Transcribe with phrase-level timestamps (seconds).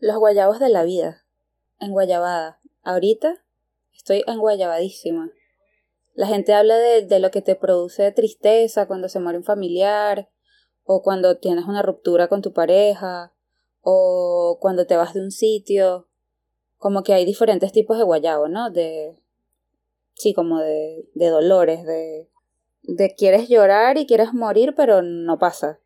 [0.00, 1.26] Los guayabos de la vida.
[1.78, 2.58] En Guayabada.
[2.82, 3.44] Ahorita
[3.94, 5.30] estoy enguayabadísima.
[6.14, 10.30] La gente habla de, de lo que te produce tristeza cuando se muere un familiar,
[10.84, 13.34] o cuando tienes una ruptura con tu pareja,
[13.82, 16.08] o cuando te vas de un sitio.
[16.78, 18.70] Como que hay diferentes tipos de guayabo, ¿no?
[18.70, 19.18] De.
[20.14, 22.30] Sí, como de, de dolores, de.
[22.84, 25.78] de quieres llorar y quieres morir, pero no pasa.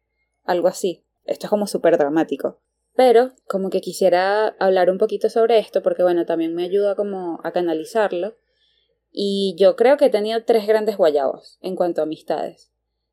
[0.45, 1.05] Algo así.
[1.25, 2.61] Esto es como súper dramático.
[2.97, 7.41] Pero como que quisiera hablar un poquito sobre esto porque bueno, también me ayuda como
[7.43, 8.37] a canalizarlo.
[9.11, 12.73] Y yo creo que he tenido tres grandes guayabos en cuanto a amistades.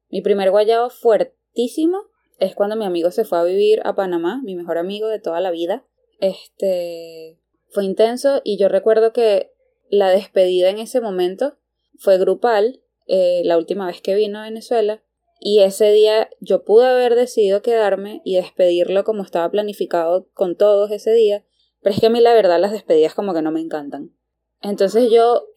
[0.09, 2.03] Mi primer guayabo fuertísimo
[2.39, 5.39] es cuando mi amigo se fue a vivir a Panamá, mi mejor amigo de toda
[5.41, 5.85] la vida.
[6.19, 9.53] Este fue intenso y yo recuerdo que
[9.89, 11.57] la despedida en ese momento
[11.97, 15.03] fue grupal, eh, la última vez que vino a Venezuela,
[15.43, 20.91] y ese día yo pude haber decidido quedarme y despedirlo como estaba planificado con todos
[20.91, 21.43] ese día,
[21.81, 24.15] pero es que a mí la verdad las despedidas como que no me encantan.
[24.61, 25.47] Entonces yo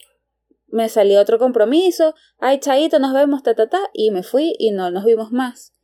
[0.69, 4.55] me salí a otro compromiso, ay chaito, nos vemos, ta ta ta, y me fui
[4.59, 5.75] y no nos vimos más.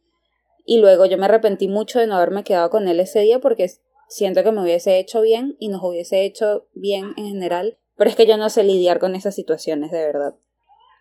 [0.65, 3.71] Y luego yo me arrepentí mucho de no haberme quedado con él ese día porque
[4.09, 8.17] siento que me hubiese hecho bien y nos hubiese hecho bien en general, pero es
[8.17, 10.37] que yo no sé lidiar con esas situaciones de verdad.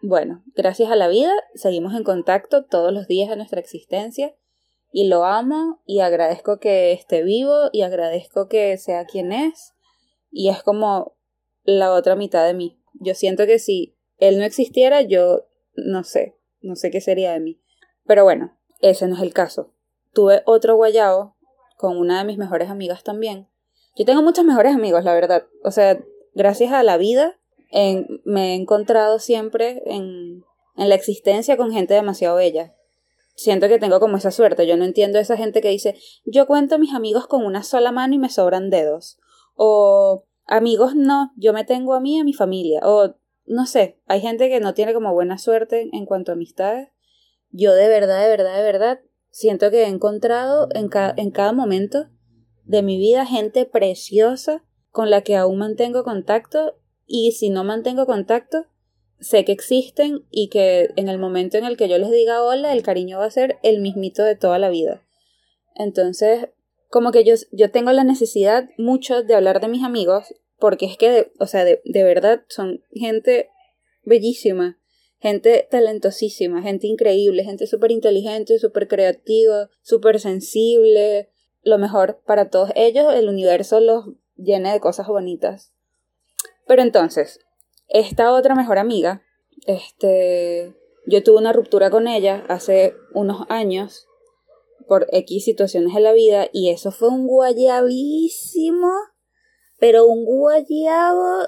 [0.01, 4.33] Bueno, gracias a la vida seguimos en contacto todos los días de nuestra existencia
[4.93, 9.73] y lo amo y agradezco que esté vivo y agradezco que sea quien es
[10.31, 11.17] y es como
[11.63, 12.81] la otra mitad de mí.
[12.93, 17.41] Yo siento que si él no existiera yo no sé, no sé qué sería de
[17.41, 17.61] mí.
[18.05, 19.73] Pero bueno, ese no es el caso.
[20.13, 21.35] Tuve otro guayao
[21.75, 23.49] con una de mis mejores amigas también.
[23.97, 25.45] Yo tengo muchos mejores amigos, la verdad.
[25.63, 26.01] O sea,
[26.33, 27.37] gracias a la vida
[27.71, 30.43] me he encontrado siempre en,
[30.75, 32.75] en la existencia con gente demasiado bella.
[33.35, 34.67] Siento que tengo como esa suerte.
[34.67, 35.95] Yo no entiendo esa gente que dice,
[36.25, 39.17] yo cuento a mis amigos con una sola mano y me sobran dedos.
[39.55, 42.81] O amigos no, yo me tengo a mí a mi familia.
[42.83, 46.89] O no sé, hay gente que no tiene como buena suerte en cuanto a amistades.
[47.49, 48.99] Yo de verdad, de verdad, de verdad,
[49.31, 52.09] siento que he encontrado en, en cada momento
[52.65, 56.75] de mi vida gente preciosa con la que aún mantengo contacto
[57.09, 58.67] y si no mantengo contacto,
[59.19, 62.71] sé que existen y que en el momento en el que yo les diga hola,
[62.71, 65.03] el cariño va a ser el mismito de toda la vida.
[65.75, 66.49] Entonces,
[66.87, 70.97] como que yo, yo tengo la necesidad mucho de hablar de mis amigos, porque es
[70.97, 73.49] que, o sea, de, de verdad son gente
[74.03, 74.77] bellísima,
[75.19, 81.29] gente talentosísima, gente increíble, gente súper inteligente, súper creativa, súper sensible.
[81.63, 84.05] Lo mejor para todos ellos, el universo los
[84.35, 85.73] llena de cosas bonitas.
[86.69, 87.39] Pero entonces,
[87.87, 89.23] esta otra mejor amiga,
[89.65, 90.75] este,
[91.07, 94.07] yo tuve una ruptura con ella hace unos años
[94.87, 98.87] por X situaciones de la vida y eso fue un guayabísimo,
[99.79, 101.47] pero un guayabo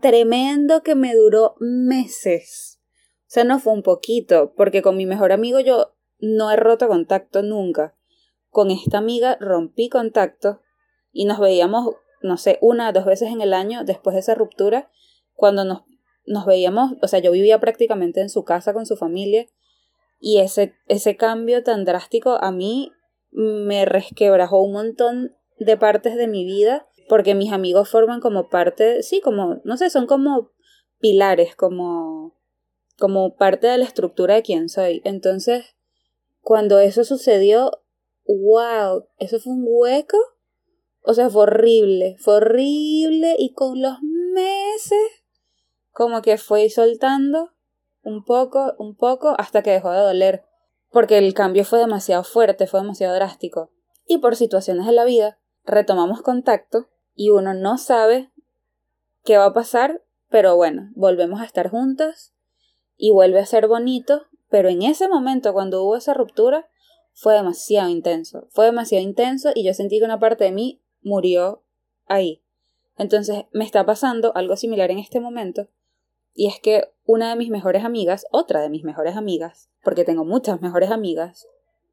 [0.00, 2.80] tremendo que me duró meses.
[3.22, 6.86] O sea, no fue un poquito, porque con mi mejor amigo yo no he roto
[6.86, 7.96] contacto nunca.
[8.50, 10.60] Con esta amiga rompí contacto
[11.10, 14.34] y nos veíamos no sé, una o dos veces en el año después de esa
[14.34, 14.90] ruptura,
[15.34, 15.82] cuando nos,
[16.24, 19.46] nos veíamos, o sea, yo vivía prácticamente en su casa con su familia
[20.18, 22.92] y ese, ese cambio tan drástico a mí
[23.30, 29.02] me resquebrajó un montón de partes de mi vida porque mis amigos forman como parte,
[29.02, 30.50] sí, como, no sé, son como
[31.00, 32.34] pilares, como,
[32.98, 35.02] como parte de la estructura de quién soy.
[35.04, 35.76] Entonces,
[36.40, 37.82] cuando eso sucedió,
[38.26, 40.16] wow, eso fue un hueco
[41.06, 45.22] o sea, fue horrible, fue horrible y con los meses
[45.92, 47.50] como que fue soltando
[48.02, 50.44] un poco, un poco hasta que dejó de doler,
[50.90, 53.70] porque el cambio fue demasiado fuerte, fue demasiado drástico.
[54.06, 58.30] Y por situaciones de la vida, retomamos contacto y uno no sabe
[59.24, 62.34] qué va a pasar, pero bueno, volvemos a estar juntas
[62.96, 66.66] y vuelve a ser bonito, pero en ese momento cuando hubo esa ruptura
[67.12, 71.62] fue demasiado intenso, fue demasiado intenso y yo sentí que una parte de mí murió
[72.06, 72.42] ahí.
[72.98, 75.68] Entonces me está pasando algo similar en este momento
[76.34, 80.24] y es que una de mis mejores amigas, otra de mis mejores amigas, porque tengo
[80.24, 81.46] muchas mejores amigas,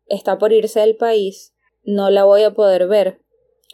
[0.07, 1.53] está por irse del país,
[1.83, 3.21] no la voy a poder ver,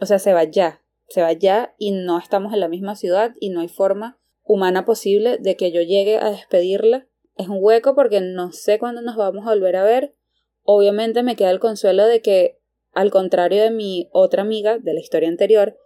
[0.02, 3.34] o sea, se va ya, se va ya y no estamos en la misma ciudad
[3.40, 7.08] y no hay forma humana posible de que yo llegue a despedirla.
[7.36, 10.16] Es un hueco porque no sé cuándo nos vamos a volver a ver.
[10.64, 12.57] Obviamente me queda el consuelo de que
[12.98, 15.78] al contrario de mi otra amiga de la historia anterior,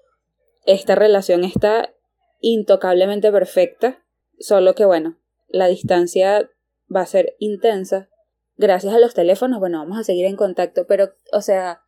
[0.65, 1.93] esta relación está
[2.39, 4.01] intocablemente perfecta,
[4.39, 5.19] solo que bueno,
[5.49, 6.49] la distancia
[6.93, 8.07] va a ser intensa.
[8.55, 11.81] Gracias a los teléfonos, bueno, vamos a seguir en contacto, pero, o sea,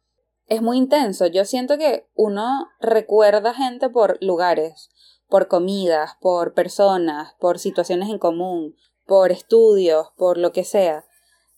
[0.47, 1.25] es muy intenso.
[1.27, 4.89] Yo siento que uno recuerda gente por lugares,
[5.29, 8.75] por comidas, por personas, por situaciones en común,
[9.05, 11.05] por estudios, por lo que sea.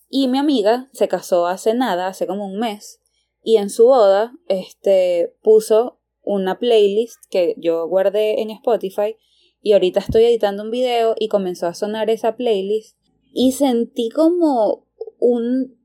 [0.08, 3.02] Y mi amiga se casó hace nada, hace como un mes,
[3.46, 9.18] y en su boda, este, puso una playlist que yo guardé en Spotify
[9.62, 12.98] y ahorita estoy editando un video y comenzó a sonar esa playlist
[13.32, 14.88] y sentí como
[15.20, 15.78] un...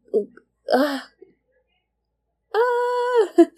[0.72, 1.04] ah,
[2.54, 3.42] ah,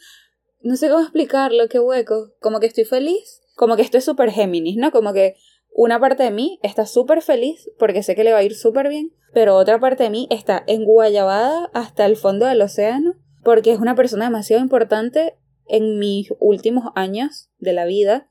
[0.63, 2.33] no sé cómo explicarlo, qué hueco.
[2.41, 4.91] Como que estoy feliz, como que estoy súper Géminis, ¿no?
[4.91, 5.37] Como que
[5.71, 8.89] una parte de mí está súper feliz porque sé que le va a ir súper
[8.89, 13.81] bien, pero otra parte de mí está enguayabada hasta el fondo del océano porque es
[13.81, 15.37] una persona demasiado importante
[15.67, 18.29] en mis últimos años de la vida,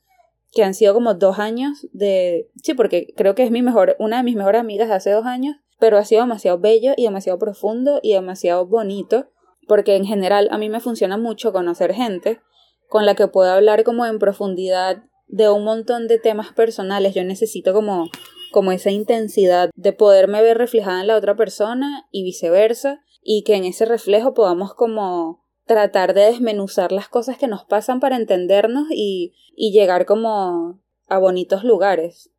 [0.51, 2.49] que han sido como dos años de...
[2.61, 5.25] Sí, porque creo que es mi mejor, una de mis mejores amigas de hace dos
[5.25, 9.31] años, pero ha sido demasiado bello y demasiado profundo y demasiado bonito,
[9.67, 12.41] porque en general a mí me funciona mucho conocer gente
[12.89, 17.15] con la que puedo hablar como en profundidad de un montón de temas personales.
[17.15, 18.09] Yo necesito como,
[18.51, 23.55] como esa intensidad de poderme ver reflejada en la otra persona y viceversa, y que
[23.55, 28.87] en ese reflejo podamos como tratar de desmenuzar las cosas que nos pasan para entendernos
[28.91, 32.31] y, y llegar como a bonitos lugares.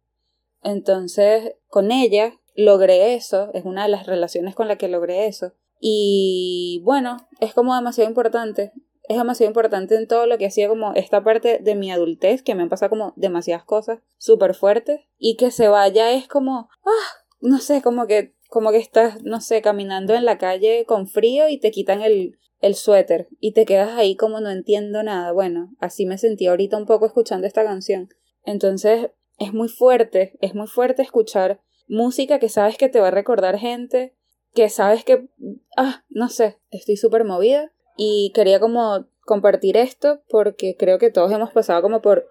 [0.63, 5.53] Entonces, con ella logré eso, es una de las relaciones con la que logré eso.
[5.81, 8.73] Y bueno, es como demasiado importante
[9.09, 12.55] es demasiado importante en todo lo que hacía como esta parte de mi adultez, que
[12.55, 17.25] me han pasado como demasiadas cosas súper fuertes, y que se vaya es como, ah,
[17.41, 21.49] no sé, como que, como que estás, no sé, caminando en la calle con frío
[21.49, 25.33] y te quitan el, el suéter y te quedas ahí como no entiendo nada.
[25.33, 28.11] Bueno, así me sentí ahorita un poco escuchando esta canción.
[28.45, 29.09] Entonces,
[29.39, 33.59] es muy fuerte, es muy fuerte escuchar música que sabes que te va a recordar
[33.59, 34.15] gente,
[34.53, 35.31] que sabes que,
[35.79, 41.33] ah, no sé, estoy súper movida y quería como compartir esto porque creo que todos
[41.33, 42.29] hemos pasado como por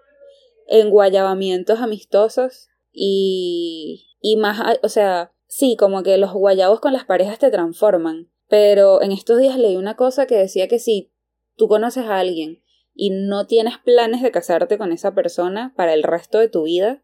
[0.68, 7.38] enguayabamientos amistosos y, y más, o sea, sí, como que los guayabos con las parejas
[7.38, 8.30] te transforman.
[8.48, 11.12] Pero en estos días leí una cosa que decía que si
[11.56, 12.62] tú conoces a alguien
[12.94, 17.02] y no tienes planes de casarte con esa persona para el resto de tu vida,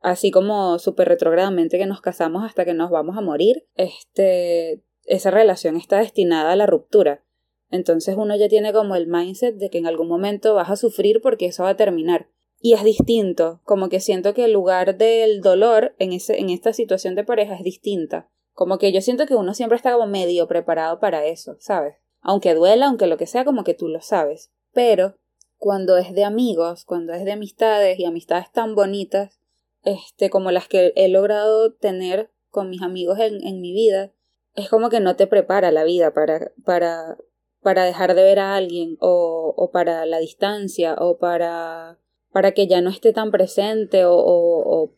[0.00, 5.30] así como súper retrogradamente que nos casamos hasta que nos vamos a morir, este, esa
[5.30, 7.24] relación está destinada a la ruptura.
[7.70, 11.20] Entonces uno ya tiene como el mindset de que en algún momento vas a sufrir
[11.22, 12.28] porque eso va a terminar.
[12.64, 16.72] Y es distinto, como que siento que el lugar del dolor en, ese, en esta
[16.72, 18.30] situación de pareja es distinta.
[18.54, 21.96] Como que yo siento que uno siempre está como medio preparado para eso, ¿sabes?
[22.22, 24.50] Aunque duela, aunque lo que sea, como que tú lo sabes.
[24.72, 25.18] Pero
[25.58, 29.38] cuando es de amigos, cuando es de amistades y amistades tan bonitas,
[29.82, 34.10] este, como las que he logrado tener con mis amigos en, en mi vida,
[34.54, 37.18] es como que no te prepara la vida para, para
[37.60, 41.98] para dejar de ver a alguien o, o para la distancia o para,
[42.34, 44.92] para que ya no esté tan presente o,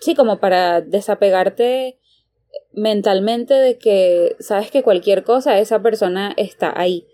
[0.00, 1.98] sí, como para desapegarte
[2.72, 7.06] mentalmente de que sabes que cualquier cosa esa persona está ahí.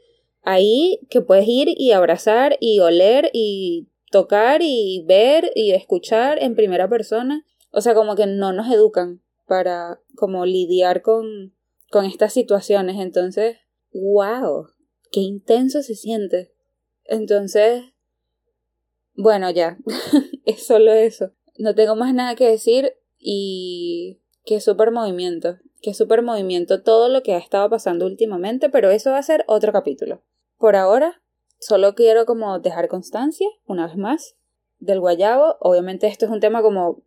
[0.42, 6.54] Ahí que puedes ir y abrazar y oler y tocar y ver y escuchar en
[6.54, 7.44] primera persona.
[7.72, 11.52] O sea, como que no nos educan para como lidiar con,
[11.90, 13.00] con estas situaciones.
[13.00, 13.56] Entonces,
[13.92, 14.68] wow,
[15.10, 16.52] qué intenso se siente.
[17.06, 17.93] Entonces,
[19.16, 19.78] bueno, ya,
[20.44, 21.32] es solo eso.
[21.56, 27.22] No tengo más nada que decir y qué súper movimiento, qué súper movimiento todo lo
[27.22, 30.22] que ha estado pasando últimamente, pero eso va a ser otro capítulo.
[30.58, 31.22] Por ahora,
[31.58, 34.36] solo quiero como dejar constancia, una vez más,
[34.78, 35.56] del guayabo.
[35.60, 37.02] Obviamente esto es un tema como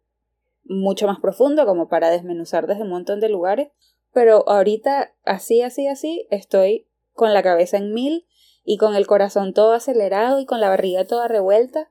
[0.64, 3.70] mucho más profundo, como para desmenuzar desde un montón de lugares,
[4.14, 8.26] pero ahorita, así, así, así, estoy con la cabeza en mil
[8.64, 11.90] y con el corazón todo acelerado y con la barriga toda revuelta,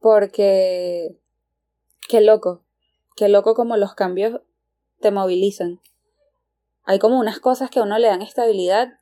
[0.00, 1.18] porque
[2.08, 2.64] qué loco,
[3.16, 4.40] qué loco como los cambios
[5.00, 5.80] te movilizan.
[6.84, 8.98] Hay como unas cosas que a uno le dan estabilidad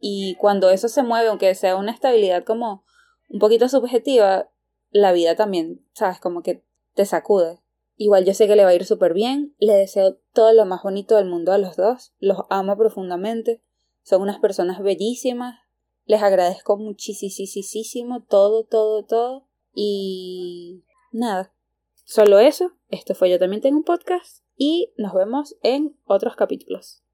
[0.00, 2.84] y cuando eso se mueve, aunque sea una estabilidad como
[3.28, 4.50] un poquito subjetiva,
[4.90, 6.64] la vida también, sabes, como que
[6.94, 7.60] te sacude.
[7.96, 10.82] Igual yo sé que le va a ir súper bien, le deseo todo lo más
[10.82, 13.60] bonito del mundo a los dos, los amo profundamente.
[14.02, 15.58] Son unas personas bellísimas.
[16.06, 19.47] Les agradezco muchísimo todo, todo, todo.
[19.80, 20.82] Y
[21.12, 21.54] nada,
[22.04, 22.72] solo eso.
[22.88, 27.04] Esto fue Yo también tengo un podcast y nos vemos en otros capítulos.